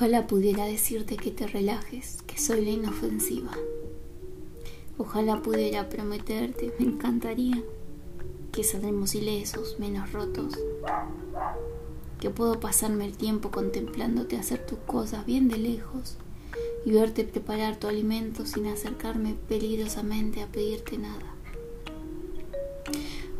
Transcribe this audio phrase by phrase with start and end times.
[0.00, 3.50] Ojalá pudiera decirte que te relajes, que soy la inofensiva.
[4.96, 7.60] Ojalá pudiera prometerte, me encantaría,
[8.52, 10.56] que saldremos ilesos, menos rotos.
[12.20, 16.16] Que puedo pasarme el tiempo contemplándote hacer tus cosas bien de lejos
[16.86, 21.34] y verte preparar tu alimento sin acercarme peligrosamente a pedirte nada.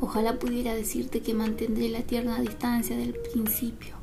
[0.01, 3.98] Ojalá pudiera decirte que mantendré la tierna distancia del principio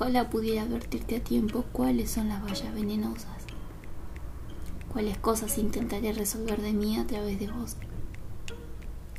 [0.00, 3.44] Ojalá pudiera advertirte a tiempo cuáles son las vallas venenosas,
[4.90, 7.76] cuáles cosas intentaré resolver de mí a través de vos.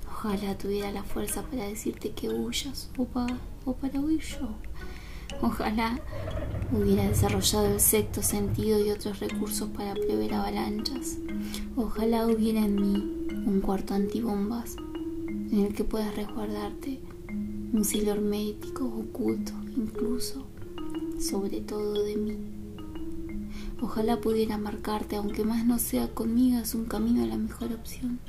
[0.07, 3.07] Ojalá tuviera la fuerza para decirte que huyas o,
[3.65, 4.55] o para huir yo.
[5.43, 5.99] Ojalá
[6.71, 11.19] hubiera desarrollado el sexto sentido y otros recursos para prever avalanchas.
[11.75, 14.77] Ojalá hubiera en mí un cuarto antibombas
[15.27, 16.99] en el que puedas resguardarte,
[17.71, 20.50] un silo hermético oculto incluso
[21.21, 22.37] sobre todo de mí.
[23.81, 28.19] Ojalá pudiera marcarte, aunque más no sea conmigo, es un camino a la mejor opción.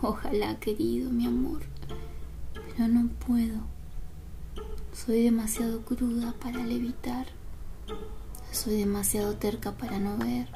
[0.00, 1.62] Ojalá, querido, mi amor,
[2.54, 3.60] pero no puedo.
[4.92, 7.26] Soy demasiado cruda para levitar.
[8.52, 10.48] Soy demasiado terca para no ver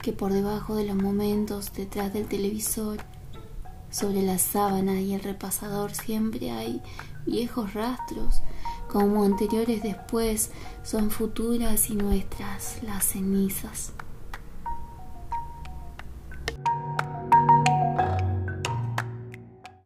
[0.00, 2.98] que por debajo de los momentos, detrás del televisor,
[3.90, 6.82] sobre la sábana y el repasador siempre hay
[7.26, 8.42] viejos rastros
[8.88, 10.50] como anteriores después
[10.82, 13.92] son futuras y nuestras las cenizas.